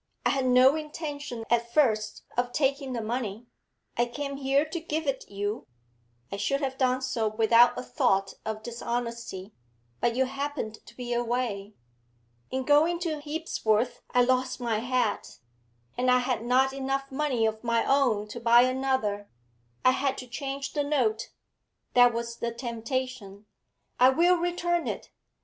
[0.25, 3.45] I had no intention at first of taking the money;
[3.95, 5.67] I came here to give it you;
[6.31, 9.53] I should have done so without a thought of dishonesty,
[9.99, 11.75] but you happened to be away.
[12.49, 15.37] In going to Hebsworth I lost my hat,
[15.95, 19.29] and I had not enough money of my own to buy another;
[19.85, 21.29] I had to change the note
[21.93, 23.45] that was the temptation
[23.99, 25.11] I will return it.